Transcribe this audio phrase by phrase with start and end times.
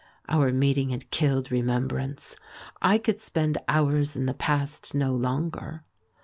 [0.27, 2.35] Our meeting had killed Remembrance;
[2.81, 5.83] I could spend hours in the past no longer.